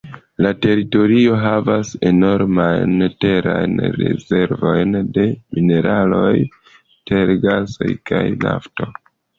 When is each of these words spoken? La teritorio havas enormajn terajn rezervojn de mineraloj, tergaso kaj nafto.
La 0.43 0.51
teritorio 0.65 1.35
havas 1.43 1.91
enormajn 2.11 3.05
terajn 3.25 3.77
rezervojn 4.01 4.99
de 5.19 5.29
mineraloj, 5.59 6.35
tergaso 7.15 7.95
kaj 8.13 8.27
nafto. 8.49 8.95